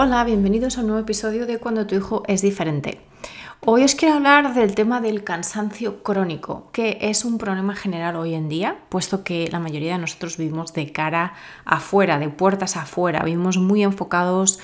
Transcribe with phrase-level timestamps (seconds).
[0.00, 3.00] Hola, bienvenidos a un nuevo episodio de Cuando tu hijo es diferente.
[3.66, 8.34] Hoy os quiero hablar del tema del cansancio crónico, que es un problema general hoy
[8.34, 11.34] en día, puesto que la mayoría de nosotros vivimos de cara
[11.64, 14.60] afuera, de puertas afuera, vivimos muy enfocados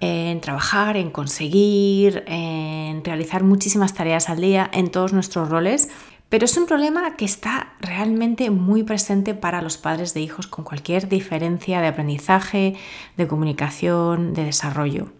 [0.00, 5.88] en trabajar, en conseguir, en realizar muchísimas tareas al día en todos nuestros roles
[6.28, 10.64] pero es un problema que está realmente muy presente para los padres de hijos con
[10.64, 12.74] cualquier diferencia de aprendizaje,
[13.16, 15.12] de comunicación, de desarrollo.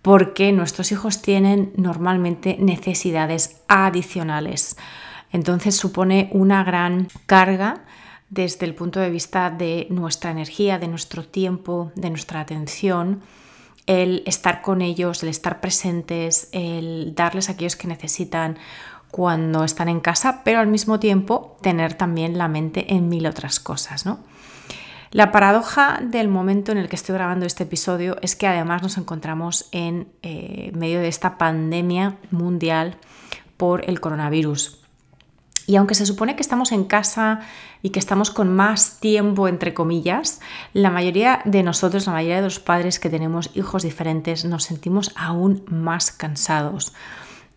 [0.00, 4.76] Porque nuestros hijos tienen normalmente necesidades adicionales.
[5.32, 7.84] Entonces supone una gran carga
[8.30, 13.22] desde el punto de vista de nuestra energía, de nuestro tiempo, de nuestra atención,
[13.86, 18.58] el estar con ellos, el estar presentes, el darles a aquellos que necesitan
[19.10, 23.60] cuando están en casa, pero al mismo tiempo tener también la mente en mil otras
[23.60, 24.20] cosas, ¿no?
[25.10, 28.98] La paradoja del momento en el que estoy grabando este episodio es que además nos
[28.98, 32.98] encontramos en eh, medio de esta pandemia mundial
[33.56, 34.78] por el coronavirus.
[35.66, 37.40] Y aunque se supone que estamos en casa
[37.82, 40.40] y que estamos con más tiempo, entre comillas,
[40.74, 45.12] la mayoría de nosotros, la mayoría de los padres que tenemos hijos diferentes, nos sentimos
[45.16, 46.92] aún más cansados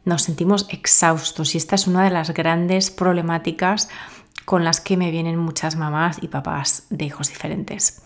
[0.06, 3.90] nos sentimos exhaustos y esta es una de las grandes problemáticas
[4.46, 8.02] con las que me vienen muchas mamás y papás de hijos diferentes.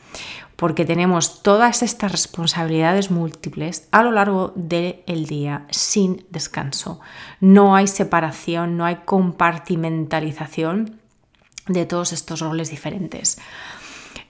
[0.56, 7.00] Porque tenemos todas estas responsabilidades múltiples a lo largo del día sin descanso.
[7.40, 11.00] No hay separación, no hay compartimentalización
[11.68, 13.38] de todos estos roles diferentes.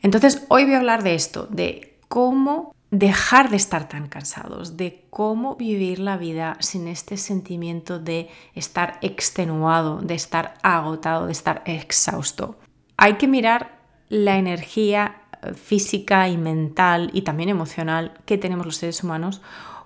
[0.01, 5.05] Entonces, hoy voy a hablar de esto, de cómo dejar de estar tan cansados, de
[5.09, 11.61] cómo vivir la vida sin este sentimiento de estar extenuado, de estar agotado, de estar
[11.65, 12.57] exhausto.
[12.95, 18.77] Hay que mirar la energía eh, física y mental y también emocional que tenemos los
[18.77, 19.41] seres humanos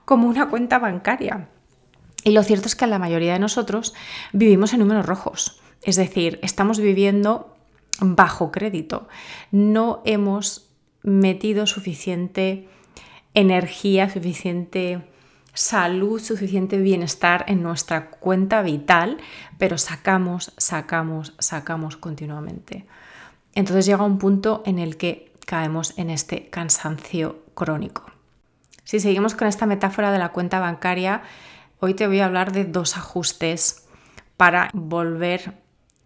[0.05, 1.49] como una cuenta bancaria.
[2.23, 3.95] Y lo cierto es que la mayoría de nosotros
[4.33, 7.55] vivimos en números rojos, es decir, estamos viviendo
[8.01, 9.07] bajo crédito.
[9.51, 10.69] No hemos
[11.01, 12.67] metido suficiente
[13.33, 15.01] energía, suficiente
[15.53, 19.17] salud, suficiente bienestar en nuestra cuenta vital,
[19.57, 22.85] pero sacamos, sacamos, sacamos continuamente.
[23.55, 28.05] Entonces llega un punto en el que caemos en este cansancio crónico.
[28.83, 31.23] Si seguimos con esta metáfora de la cuenta bancaria,
[31.79, 33.85] hoy te voy a hablar de dos ajustes
[34.37, 35.55] para volver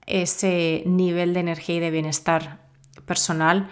[0.06, 2.60] ese nivel de energía y de bienestar
[3.06, 3.70] personal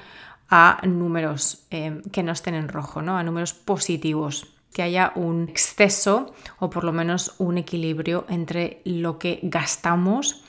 [0.51, 3.17] a números eh, que no estén en rojo, ¿no?
[3.17, 9.17] a números positivos, que haya un exceso o por lo menos un equilibrio entre lo
[9.17, 10.43] que gastamos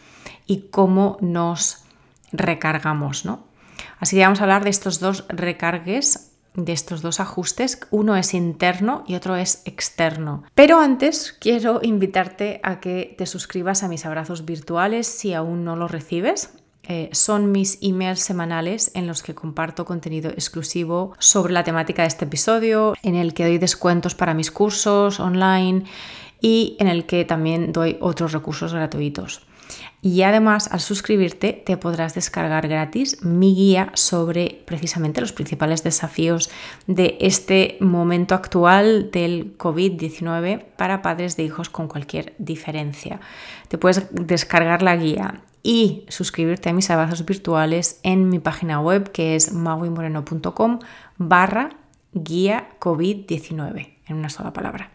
[0.46, 1.84] y cómo nos
[2.32, 3.24] recargamos.
[3.24, 3.44] ¿no?
[3.98, 7.80] Así que vamos a hablar de estos dos recargues de estos dos ajustes.
[7.90, 10.42] Uno es interno y otro es externo.
[10.54, 15.76] Pero antes quiero invitarte a que te suscribas a mis abrazos virtuales si aún no
[15.76, 16.61] los recibes.
[16.88, 22.08] Eh, son mis emails semanales en los que comparto contenido exclusivo sobre la temática de
[22.08, 25.84] este episodio, en el que doy descuentos para mis cursos online
[26.40, 29.46] y en el que también doy otros recursos gratuitos.
[30.02, 36.50] Y además, al suscribirte, te podrás descargar gratis mi guía sobre precisamente los principales desafíos
[36.88, 43.20] de este momento actual del COVID-19 para padres de hijos con cualquier diferencia.
[43.68, 49.10] Te puedes descargar la guía y suscribirte a mis abrazos virtuales en mi página web
[49.12, 50.78] que es maguimoreno.com
[51.18, 51.70] barra
[52.12, 54.90] guía COVID-19 en una sola palabra.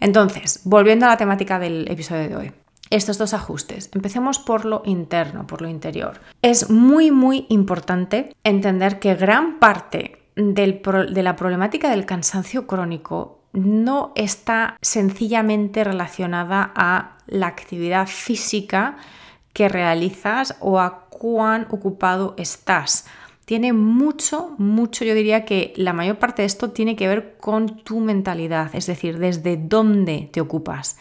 [0.00, 2.52] Entonces, volviendo a la temática del episodio de hoy.
[2.88, 3.88] Estos dos ajustes.
[3.94, 6.20] Empecemos por lo interno, por lo interior.
[6.42, 14.12] Es muy, muy importante entender que gran parte de la problemática del cansancio crónico no
[14.16, 18.96] está sencillamente relacionada a la actividad física
[19.52, 23.06] que realizas o a cuán ocupado estás.
[23.44, 27.82] Tiene mucho, mucho, yo diría que la mayor parte de esto tiene que ver con
[27.82, 30.98] tu mentalidad, es decir, desde dónde te ocupas,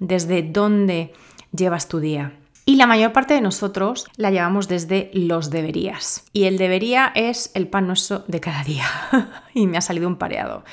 [0.00, 1.12] desde dónde
[1.52, 2.32] llevas tu día.
[2.64, 6.24] Y la mayor parte de nosotros la llevamos desde los deberías.
[6.32, 8.86] Y el debería es el pan nuestro de cada día.
[9.54, 10.64] y me ha salido un pareado.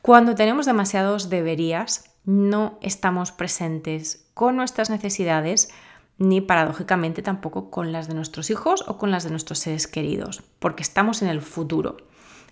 [0.00, 5.70] Cuando tenemos demasiados deberías, no estamos presentes con nuestras necesidades
[6.18, 10.42] ni paradójicamente tampoco con las de nuestros hijos o con las de nuestros seres queridos,
[10.58, 11.96] porque estamos en el futuro.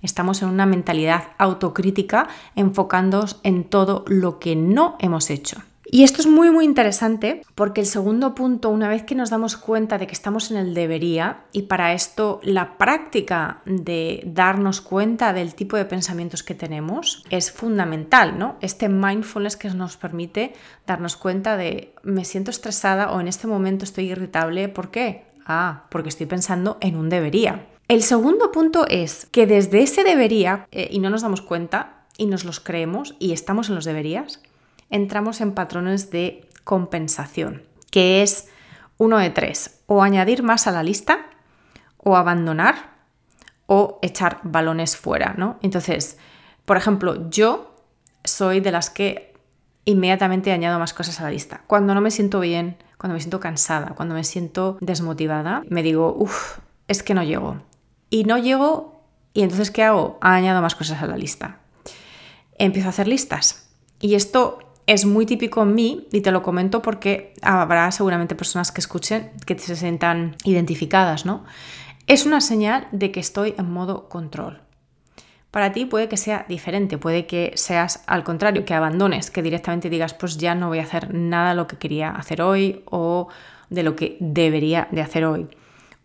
[0.03, 5.63] Estamos en una mentalidad autocrítica enfocándonos en todo lo que no hemos hecho.
[5.93, 9.57] Y esto es muy muy interesante porque el segundo punto, una vez que nos damos
[9.57, 15.33] cuenta de que estamos en el debería, y para esto la práctica de darnos cuenta
[15.33, 18.55] del tipo de pensamientos que tenemos es fundamental, ¿no?
[18.61, 20.53] Este mindfulness que nos permite
[20.87, 25.25] darnos cuenta de me siento estresada o en este momento estoy irritable, ¿por qué?
[25.45, 27.67] Ah, porque estoy pensando en un debería.
[27.89, 32.27] El segundo punto es que desde ese debería, eh, y no nos damos cuenta, y
[32.27, 34.41] nos los creemos, y estamos en los deberías,
[34.91, 38.49] entramos en patrones de compensación, que es
[38.99, 41.27] uno de tres, o añadir más a la lista,
[41.97, 42.91] o abandonar,
[43.67, 45.59] o echar balones fuera, ¿no?
[45.63, 46.19] Entonces,
[46.65, 47.75] por ejemplo, yo
[48.25, 49.33] soy de las que
[49.85, 51.63] inmediatamente añado más cosas a la lista.
[51.67, 56.15] Cuando no me siento bien, cuando me siento cansada, cuando me siento desmotivada, me digo,
[56.19, 56.59] uff,
[56.89, 57.63] es que no llego.
[58.11, 60.19] Y no llego, y entonces, ¿qué hago?
[60.21, 61.61] Añado más cosas a la lista.
[62.59, 63.71] Empiezo a hacer listas.
[64.01, 64.59] Y esto
[64.91, 69.31] es muy típico en mí y te lo comento porque habrá seguramente personas que escuchen
[69.47, 71.45] que se sientan identificadas, ¿no?
[72.09, 74.63] Es una señal de que estoy en modo control.
[75.53, 79.91] Para ti puede que sea diferente, puede que seas al contrario, que abandones, que directamente
[79.91, 83.29] digas, pues ya no voy a hacer nada de lo que quería hacer hoy o
[83.69, 85.47] de lo que debería de hacer hoy.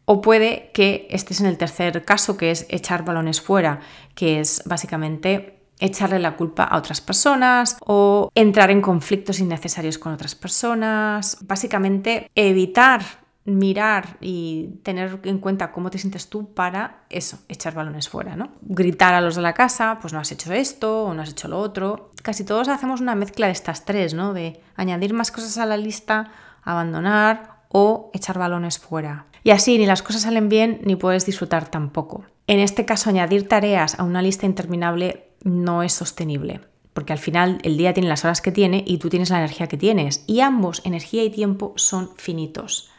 [0.05, 3.79] O puede que estés en el tercer caso, que es echar balones fuera,
[4.13, 10.13] que es básicamente echarle la culpa a otras personas o entrar en conflictos innecesarios con
[10.13, 11.37] otras personas.
[11.41, 13.01] Básicamente evitar
[13.45, 18.49] mirar y tener en cuenta cómo te sientes tú para eso, echar balones fuera, ¿no?
[18.61, 21.47] Gritar a los de la casa, pues no has hecho esto o no has hecho
[21.47, 22.11] lo otro.
[22.23, 24.33] Casi todos hacemos una mezcla de estas tres, ¿no?
[24.33, 26.31] De añadir más cosas a la lista,
[26.63, 29.27] abandonar o echar balones fuera.
[29.43, 32.25] Y así ni las cosas salen bien ni puedes disfrutar tampoco.
[32.47, 36.59] En este caso, añadir tareas a una lista interminable no es sostenible,
[36.93, 39.67] porque al final el día tiene las horas que tiene y tú tienes la energía
[39.67, 42.89] que tienes, y ambos, energía y tiempo, son finitos.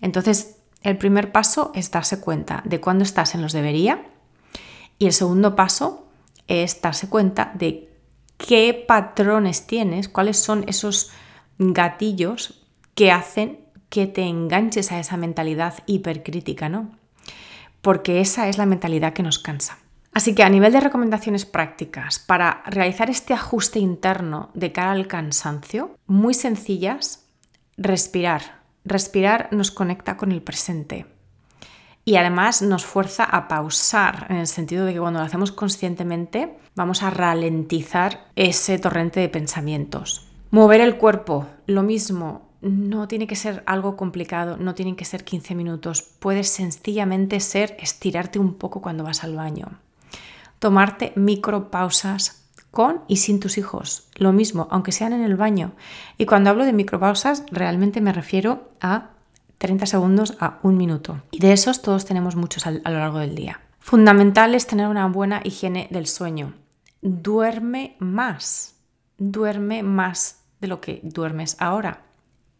[0.00, 4.06] Entonces, el primer paso es darse cuenta de cuándo estás en los debería,
[4.98, 6.08] y el segundo paso
[6.48, 7.90] es darse cuenta de
[8.38, 11.10] qué patrones tienes, cuáles son esos
[11.58, 12.64] gatillos
[12.94, 13.60] que hacen
[13.90, 16.90] que te enganches a esa mentalidad hipercrítica, ¿no?
[17.82, 19.78] Porque esa es la mentalidad que nos cansa.
[20.14, 25.08] Así que a nivel de recomendaciones prácticas para realizar este ajuste interno de cara al
[25.08, 27.26] cansancio, muy sencillas,
[27.76, 28.62] respirar.
[28.84, 31.06] Respirar nos conecta con el presente
[32.04, 36.58] y además nos fuerza a pausar en el sentido de que cuando lo hacemos conscientemente
[36.76, 40.28] vamos a ralentizar ese torrente de pensamientos.
[40.50, 45.24] Mover el cuerpo, lo mismo, no tiene que ser algo complicado, no tienen que ser
[45.24, 49.80] 15 minutos, puede sencillamente ser estirarte un poco cuando vas al baño
[50.64, 54.08] tomarte micropausas con y sin tus hijos.
[54.14, 55.72] Lo mismo, aunque sean en el baño.
[56.16, 59.10] Y cuando hablo de micropausas, realmente me refiero a
[59.58, 61.20] 30 segundos a un minuto.
[61.32, 63.60] Y de esos todos tenemos muchos a lo largo del día.
[63.78, 66.54] Fundamental es tener una buena higiene del sueño.
[67.02, 68.76] Duerme más.
[69.18, 72.04] Duerme más de lo que duermes ahora.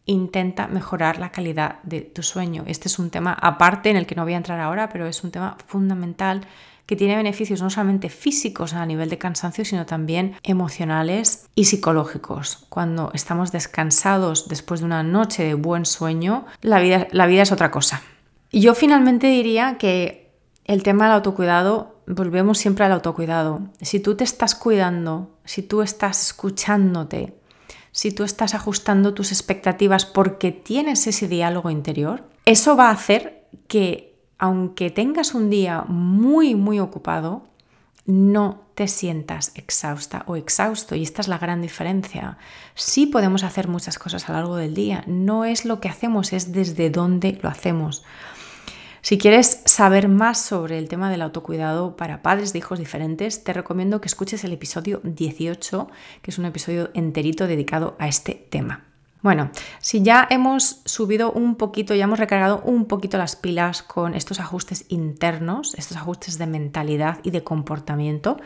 [0.04, 2.64] Intenta mejorar la calidad de tu sueño.
[2.66, 5.24] Este es un tema aparte en el que no voy a entrar ahora, pero es
[5.24, 6.42] un tema fundamental
[6.86, 12.66] que tiene beneficios no solamente físicos a nivel de cansancio, sino también emocionales y psicológicos.
[12.68, 17.52] Cuando estamos descansados después de una noche de buen sueño, la vida, la vida es
[17.52, 18.02] otra cosa.
[18.52, 20.30] Yo finalmente diría que
[20.64, 23.60] el tema del autocuidado, volvemos siempre al autocuidado.
[23.80, 27.34] Si tú te estás cuidando, si tú estás escuchándote,
[27.92, 33.46] si tú estás ajustando tus expectativas porque tienes ese diálogo interior, eso va a hacer
[33.68, 37.42] que aunque tengas un día muy, muy ocupado,
[38.06, 40.94] no te sientas exhausta o exhausto.
[40.94, 42.38] Y esta es la gran diferencia.
[42.74, 45.04] Sí podemos hacer muchas cosas a lo largo del día.
[45.06, 48.04] No es lo que hacemos, es desde dónde lo hacemos.
[49.00, 53.52] Si quieres saber más sobre el tema del autocuidado para padres de hijos diferentes, te
[53.52, 55.90] recomiendo que escuches el episodio 18,
[56.22, 58.93] que es un episodio enterito dedicado a este tema.
[59.24, 59.48] Bueno,
[59.80, 64.38] si ya hemos subido un poquito, ya hemos recargado un poquito las pilas con estos
[64.38, 68.36] ajustes internos, estos ajustes de mentalidad y de comportamiento,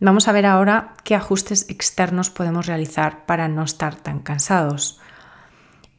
[0.00, 4.98] vamos a ver ahora qué ajustes externos podemos realizar para no estar tan cansados.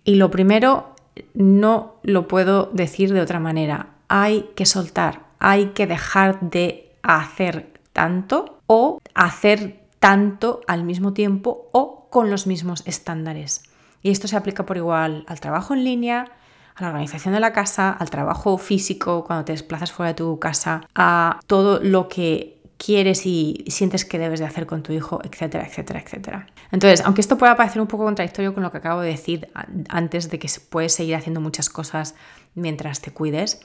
[0.04, 0.96] Y lo primero
[1.36, 3.90] no lo puedo decir de otra manera.
[4.08, 11.70] Hay que soltar, hay que dejar de hacer tanto o hacer tanto al mismo tiempo
[11.74, 13.70] o con los mismos estándares.
[14.06, 16.28] Y esto se aplica por igual al trabajo en línea,
[16.76, 20.38] a la organización de la casa, al trabajo físico, cuando te desplazas fuera de tu
[20.38, 25.22] casa, a todo lo que quieres y sientes que debes de hacer con tu hijo,
[25.24, 26.48] etcétera, etcétera, etcétera.
[26.72, 29.50] Entonces, aunque esto pueda parecer un poco contradictorio con lo que acabo de decir
[29.90, 32.14] antes de que puedes seguir haciendo muchas cosas
[32.54, 33.62] mientras te cuides,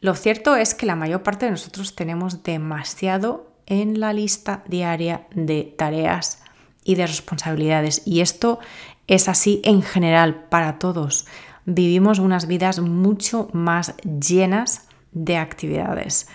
[0.00, 5.26] lo cierto es que la mayor parte de nosotros tenemos demasiado en la lista diaria
[5.34, 6.42] de tareas
[6.84, 8.60] y de responsabilidades y esto
[9.06, 11.26] es así en general para todos
[11.66, 16.28] vivimos unas vidas mucho más llenas de actividades.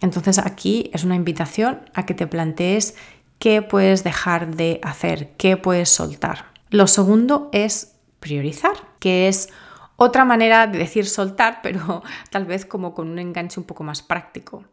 [0.00, 2.96] Entonces aquí es una invitación a que te plantees
[3.38, 6.46] qué puedes dejar de hacer, qué puedes soltar.
[6.70, 9.50] Lo segundo es priorizar, que es
[9.96, 14.02] otra manera de decir soltar, pero tal vez como con un enganche un poco más
[14.02, 14.64] práctico.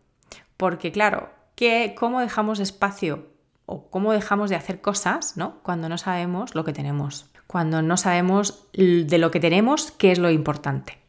[0.58, 1.30] Porque claro,
[1.98, 3.28] ¿cómo dejamos espacio
[3.70, 5.60] o cómo dejamos de hacer cosas ¿no?
[5.62, 7.30] cuando no sabemos lo que tenemos?
[7.50, 11.00] cuando no sabemos de lo que tenemos qué es lo importante.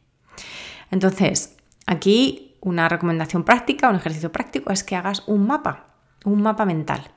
[0.89, 5.85] Entonces, aquí una recomendación práctica, un ejercicio práctico es que hagas un mapa,
[6.25, 7.11] un mapa mental,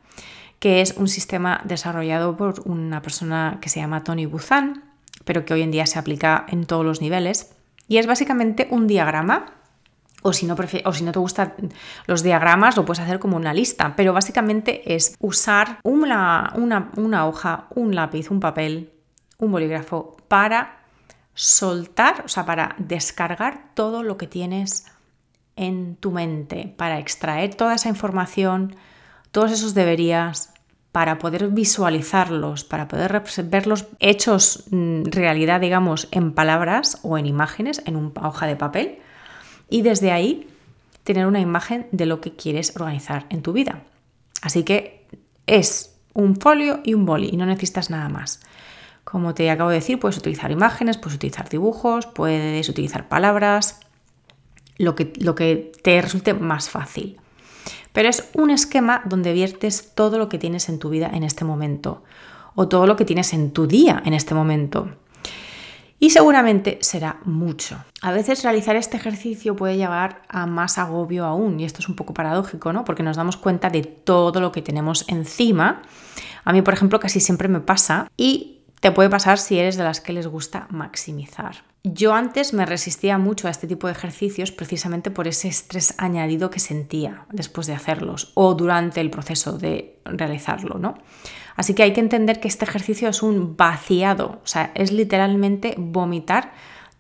[0.59, 4.85] que es un sistema desarrollado por una persona que se llama Tony Buzan,
[5.25, 7.57] pero que hoy en día se aplica en todos los niveles.
[7.89, 9.55] Y es básicamente un diagrama
[10.25, 11.53] o si, no te gustan
[12.07, 17.67] los diagramas, lo puedes hacer como una lista, pero básicamente es usar una, una, hoja,
[17.75, 18.91] un lápiz, un papel,
[19.37, 20.79] un bolígrafo para
[21.35, 24.87] soltar, o sea, para descargar todo lo que tienes
[25.57, 28.77] en tu mente, para extraer toda esa información,
[29.31, 30.55] todos esos deberías,
[30.91, 37.83] para poder visualizarlos, para poder verlos hechos mm, realidad, digamos, en palabras o en imágenes,
[37.85, 39.01] en una hoja de papel,
[39.69, 40.49] y desde ahí
[41.05, 43.83] tener una imagen de lo que quieres organizar en tu vida.
[44.43, 45.07] Así que
[45.47, 48.41] es un folio y un boli y no necesitas nada más.
[49.05, 53.81] Como te acabo de decir, puedes utilizar imágenes, puedes utilizar dibujos, puedes utilizar palabras,
[54.79, 57.19] lo que, lo que te resulte más fácil.
[57.93, 61.45] Pero es un esquema donde viertes todo lo que tienes en tu vida en este
[61.45, 62.03] momento
[62.55, 64.89] o todo lo que tienes en tu día en este momento.
[65.99, 67.83] Y seguramente será mucho.
[68.03, 71.97] A veces realizar este ejercicio puede llevar a más agobio aún, y esto es un
[71.97, 72.85] poco paradójico, ¿no?
[72.85, 75.83] Porque nos damos cuenta de todo lo que tenemos encima.
[76.45, 79.85] A mí, por ejemplo, casi siempre me pasa y te puede pasar si eres de
[79.85, 81.65] las que les gusta maximizar.
[81.85, 86.51] Yo antes me resistía mucho a este tipo de ejercicios precisamente por ese estrés añadido
[86.51, 90.99] que sentía después de hacerlos o durante el proceso de realizarlo, ¿no?
[91.57, 95.75] Así que hay que entender que este ejercicio es un vaciado, o sea, es literalmente
[95.79, 96.53] vomitar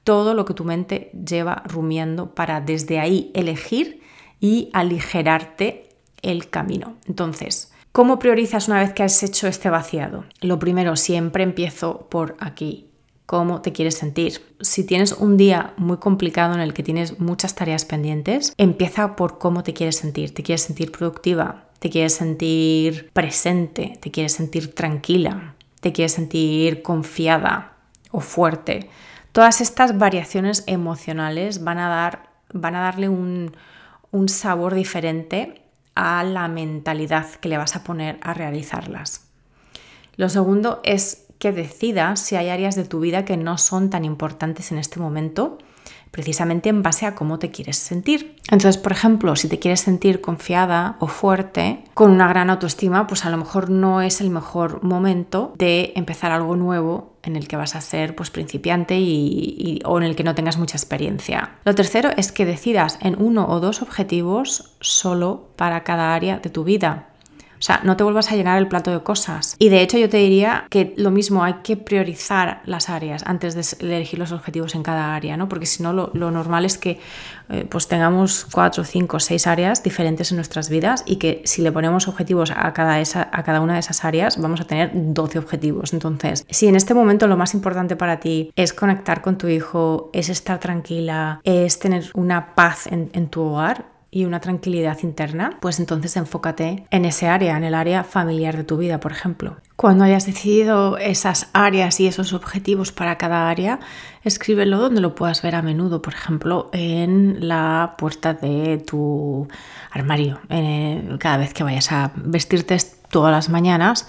[0.04, 4.02] todo lo que tu mente lleva rumiando para desde ahí elegir
[4.40, 5.88] y aligerarte
[6.22, 6.94] el camino.
[7.06, 10.24] Entonces, ¿Cómo priorizas una vez que has hecho este vaciado?
[10.40, 12.88] Lo primero, siempre empiezo por aquí.
[13.24, 14.42] ¿Cómo te quieres sentir?
[14.60, 19.38] Si tienes un día muy complicado en el que tienes muchas tareas pendientes, empieza por
[19.38, 20.34] cómo te quieres sentir.
[20.34, 21.63] ¿Te quieres sentir productiva?
[21.84, 23.98] ¿Te quieres sentir presente?
[24.00, 25.54] ¿Te quieres sentir tranquila?
[25.82, 27.74] ¿Te quieres sentir confiada
[28.10, 28.88] o fuerte?
[29.32, 33.54] Todas estas variaciones emocionales van a, dar, van a darle un,
[34.12, 35.60] un sabor diferente
[35.94, 39.28] a la mentalidad que le vas a poner a realizarlas.
[40.16, 44.06] Lo segundo es que decidas si hay áreas de tu vida que no son tan
[44.06, 45.58] importantes en este momento
[46.14, 48.36] precisamente en base a cómo te quieres sentir.
[48.44, 53.24] Entonces, por ejemplo, si te quieres sentir confiada o fuerte, con una gran autoestima, pues
[53.24, 57.56] a lo mejor no es el mejor momento de empezar algo nuevo en el que
[57.56, 61.56] vas a ser pues principiante y, o en el que no tengas mucha experiencia.
[61.64, 66.50] Lo tercero es que decidas en uno o dos objetivos solo para cada área de
[66.50, 67.08] tu vida.
[67.64, 69.56] O sea, no te vuelvas a llenar el plato de cosas.
[69.58, 73.54] Y de hecho yo te diría que lo mismo, hay que priorizar las áreas antes
[73.54, 75.48] de elegir los objetivos en cada área, ¿no?
[75.48, 77.00] Porque si no, lo, normal es que
[77.48, 81.72] eh, pues tengamos cuatro, cinco, seis áreas diferentes en nuestras vidas y que si le
[81.72, 85.38] ponemos objetivos a cada, esa, a cada una de esas áreas, vamos a tener 12
[85.38, 85.94] objetivos.
[85.94, 90.10] Entonces, si en este momento lo más importante para ti es conectar con tu hijo,
[90.12, 95.58] es estar tranquila, es tener una paz en, en tu hogar, y una tranquilidad interna,
[95.60, 99.56] pues entonces enfócate en ese área, en el área familiar de tu vida, por ejemplo.
[99.74, 103.80] Cuando hayas decidido esas áreas y esos objetivos para cada área,
[104.22, 109.48] escríbelo donde lo puedas ver a menudo, por ejemplo, en la puerta de tu
[109.90, 110.38] armario.
[111.18, 112.76] cada vez que vayas a vestirte
[113.10, 114.06] todas las mañanas,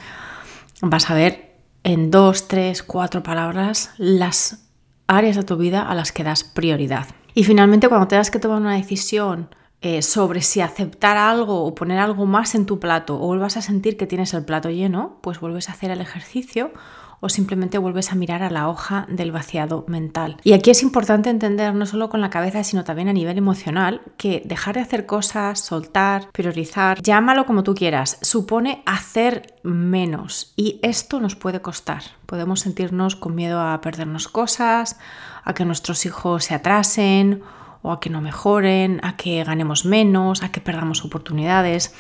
[0.82, 4.68] vas a ver en dos, tres, cuatro palabras las
[5.08, 7.08] áreas de tu vida a las que das prioridad.
[7.34, 9.50] Y finalmente, cuando tengas que tomar una decisión
[9.86, 13.62] eh, sobre si aceptar algo o poner algo más en tu plato o vuelvas a
[13.62, 16.72] sentir que tienes el plato lleno, pues vuelves a hacer el ejercicio
[17.20, 20.38] o simplemente vuelves a mirar a la hoja del vaciado mental.
[20.44, 24.02] Y aquí es importante entender, no solo con la cabeza, sino también a nivel emocional,
[24.18, 30.52] que dejar de hacer cosas, soltar, priorizar, llámalo como tú quieras, supone hacer menos.
[30.56, 32.02] Y esto nos puede costar.
[32.26, 34.98] Podemos sentirnos con miedo a perdernos cosas,
[35.44, 37.44] a que nuestros hijos se atrasen
[37.86, 41.94] o a que no mejoren, a que ganemos menos, a que perdamos oportunidades.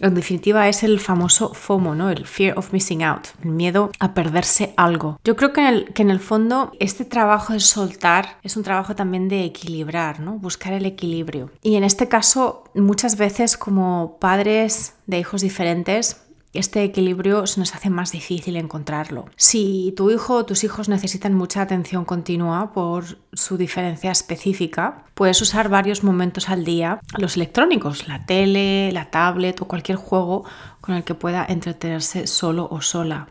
[0.00, 2.10] En definitiva es el famoso FOMO, ¿no?
[2.10, 5.18] El fear of missing out, el miedo a perderse algo.
[5.24, 8.64] Yo creo que en el, que en el fondo este trabajo de soltar es un
[8.64, 10.32] trabajo también de equilibrar, ¿no?
[10.38, 11.50] Buscar el equilibrio.
[11.62, 16.23] Y en este caso, muchas veces como padres de hijos diferentes,
[16.58, 19.26] este equilibrio se nos hace más difícil encontrarlo.
[19.36, 25.40] Si tu hijo o tus hijos necesitan mucha atención continua por su diferencia específica, puedes
[25.42, 30.44] usar varios momentos al día los electrónicos, la tele, la tablet o cualquier juego
[30.80, 33.28] con el que pueda entretenerse solo o sola.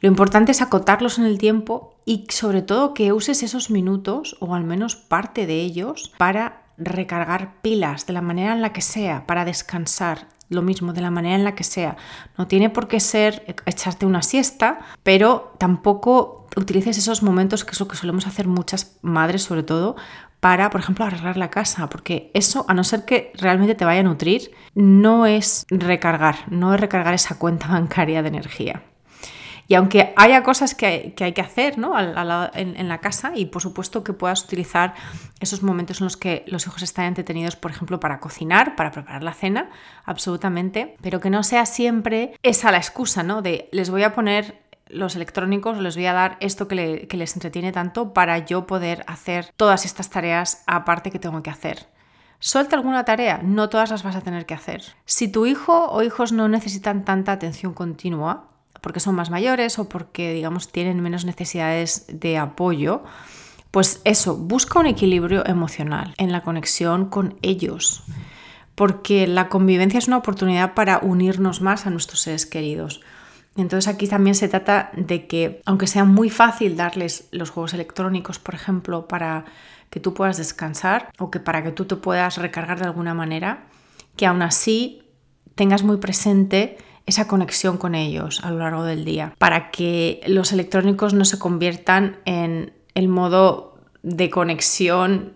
[0.00, 4.54] Lo importante es acotarlos en el tiempo y sobre todo que uses esos minutos o
[4.54, 9.26] al menos parte de ellos para recargar pilas de la manera en la que sea,
[9.26, 11.96] para descansar, lo mismo, de la manera en la que sea.
[12.36, 17.80] No tiene por qué ser echarte una siesta, pero tampoco utilices esos momentos, que es
[17.80, 19.96] lo que solemos hacer muchas madres sobre todo,
[20.40, 24.00] para, por ejemplo, arreglar la casa, porque eso, a no ser que realmente te vaya
[24.00, 28.82] a nutrir, no es recargar, no es recargar esa cuenta bancaria de energía.
[29.70, 31.76] Y aunque haya cosas que hay que, hacer
[32.54, 34.94] en, la casa y por supuesto que puedas utilizar
[35.40, 39.22] esos momentos en los que los hijos están entretenidos, por ejemplo, para cocinar, para preparar
[39.22, 39.68] la cena,
[40.06, 43.42] absolutamente, pero que no sea siempre esa la excusa, ¿no?
[43.42, 44.58] De les voy a poner
[44.88, 49.04] los electrónicos, les voy a dar esto que, que les entretiene tanto para yo poder
[49.06, 51.88] hacer todas estas tareas aparte que tengo que hacer.
[52.38, 54.82] Suelta alguna tarea, no todas las vas a tener que hacer.
[55.04, 58.48] Si tu hijo o hijos no necesitan tanta atención continua,
[58.80, 63.02] porque son más mayores o porque, digamos, tienen menos necesidades de apoyo,
[63.70, 68.02] pues eso, busca un equilibrio emocional en la conexión con ellos,
[68.74, 73.02] porque la convivencia es una oportunidad para unirnos más a nuestros seres queridos.
[73.56, 78.38] Entonces aquí también se trata de que, aunque sea muy fácil darles los juegos electrónicos,
[78.38, 79.44] por ejemplo, para
[79.90, 83.64] que tú puedas descansar o que para que tú te puedas recargar de alguna manera,
[84.16, 85.02] que aún así
[85.54, 90.52] tengas muy presente esa conexión con ellos a lo largo del día, para que los
[90.52, 95.32] electrónicos no se conviertan en el modo de conexión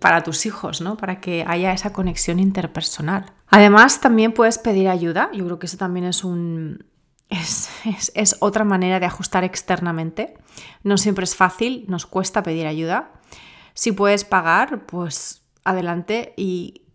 [0.00, 0.96] para tus hijos, ¿no?
[0.96, 3.26] Para que haya esa conexión interpersonal.
[3.48, 5.30] Además, también puedes pedir ayuda.
[5.34, 6.86] Yo creo que eso también es un.
[7.28, 7.68] Es,
[8.14, 10.38] es otra manera de ajustar externamente.
[10.82, 13.12] No siempre es fácil, nos cuesta pedir ayuda.
[13.74, 16.87] Si puedes pagar, pues adelante y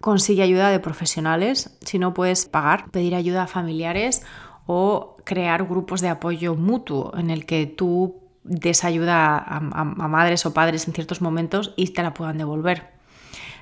[0.00, 1.76] consigue ayuda de profesionales.
[1.84, 4.22] Si no puedes pagar, pedir ayuda a familiares
[4.66, 10.54] o crear grupos de apoyo mutuo en el que tú des ayuda a, madres o
[10.54, 12.90] padres en ciertos momentos y te la puedan devolver.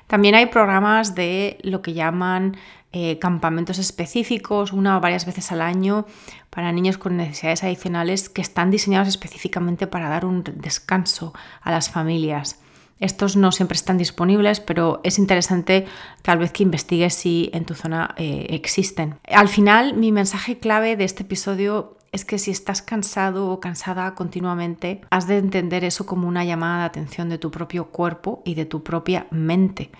[0.07, 2.55] También hay programas de lo que llaman
[2.93, 6.05] eh, campamentos específicos, una o varias veces al año,
[6.49, 11.89] para niños con necesidades adicionales que están diseñados específicamente para dar un descanso a las
[11.89, 12.61] familias.
[12.99, 15.85] Estos no siempre están disponibles, pero es interesante
[16.23, 19.15] tal vez que investigues si en tu zona eh, existen.
[19.27, 24.15] Al final, mi mensaje clave de este episodio es que si estás cansado o cansada
[24.15, 28.55] continuamente, has de entender eso como una llamada de atención de tu propio cuerpo y
[28.55, 29.91] de tu propia mente.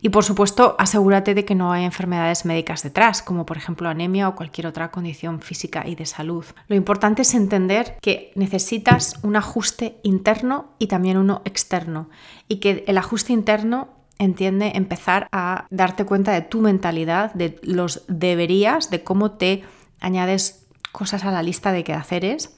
[0.00, 4.28] Y por supuesto, asegúrate de que no hay enfermedades médicas detrás, como por ejemplo anemia
[4.28, 6.44] o cualquier otra condición física y de salud.
[6.68, 12.08] Lo importante es entender que necesitas un ajuste interno y también uno externo.
[12.48, 18.04] Y que el ajuste interno entiende empezar a darte cuenta de tu mentalidad, de los
[18.08, 19.64] deberías, de cómo te
[20.00, 22.56] añades cosas a la lista de quehaceres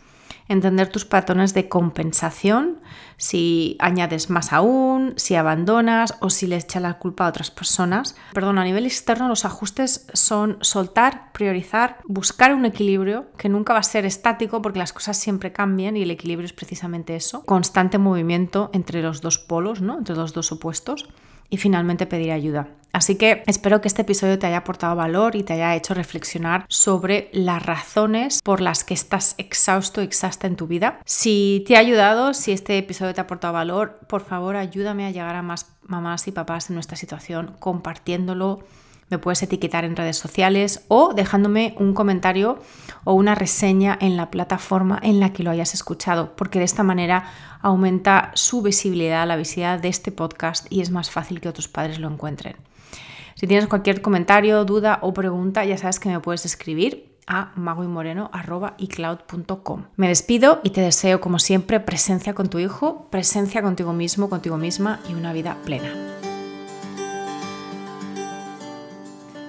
[0.48, 2.80] entender tus patrones de compensación,
[3.16, 8.16] si añades más aún, si abandonas o si le echas la culpa a otras personas.
[8.32, 13.80] Perdón, a nivel externo los ajustes son soltar, priorizar, buscar un equilibrio que nunca va
[13.80, 17.98] a ser estático porque las cosas siempre cambian y el equilibrio es precisamente eso, constante
[17.98, 19.98] movimiento entre los dos polos, ¿no?
[19.98, 21.08] entre los dos opuestos
[21.52, 22.66] y finalmente pedir ayuda.
[22.94, 26.64] Así que espero que este episodio te haya aportado valor y te haya hecho reflexionar
[26.68, 30.98] sobre las razones por las que estás exhausto, exhausta en tu vida.
[31.04, 35.10] Si te ha ayudado, si este episodio te ha aportado valor, por favor ayúdame a
[35.10, 38.60] llegar a más mamás y papás en nuestra situación compartiéndolo
[39.12, 42.58] me puedes etiquetar en redes sociales o dejándome un comentario
[43.04, 46.82] o una reseña en la plataforma en la que lo hayas escuchado, porque de esta
[46.82, 47.26] manera
[47.60, 51.98] aumenta su visibilidad, la visibilidad de este podcast y es más fácil que otros padres
[51.98, 52.56] lo encuentren.
[53.34, 59.84] Si tienes cualquier comentario, duda o pregunta, ya sabes que me puedes escribir a magoymoreno.icloud.com.
[59.96, 64.56] Me despido y te deseo, como siempre, presencia con tu hijo, presencia contigo mismo, contigo
[64.56, 66.31] misma y una vida plena.